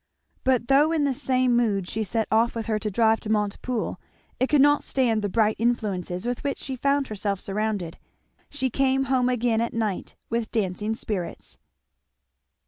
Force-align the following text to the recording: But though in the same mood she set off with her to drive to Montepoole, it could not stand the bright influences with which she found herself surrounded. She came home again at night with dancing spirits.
But 0.43 0.67
though 0.67 0.91
in 0.91 1.03
the 1.03 1.13
same 1.13 1.55
mood 1.55 1.87
she 1.87 2.03
set 2.03 2.27
off 2.31 2.55
with 2.55 2.65
her 2.65 2.79
to 2.79 2.89
drive 2.89 3.19
to 3.19 3.29
Montepoole, 3.29 3.97
it 4.39 4.47
could 4.47 4.59
not 4.59 4.83
stand 4.83 5.21
the 5.21 5.29
bright 5.29 5.55
influences 5.59 6.25
with 6.25 6.43
which 6.43 6.57
she 6.57 6.75
found 6.75 7.09
herself 7.09 7.39
surrounded. 7.39 7.99
She 8.49 8.71
came 8.71 9.03
home 9.13 9.29
again 9.29 9.61
at 9.61 9.75
night 9.75 10.15
with 10.27 10.49
dancing 10.49 10.95
spirits. 10.95 11.59